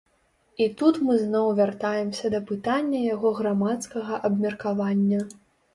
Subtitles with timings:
[0.63, 5.27] І тут мы зноў вяртаемся да пытання яго грамадскага абмеркавання.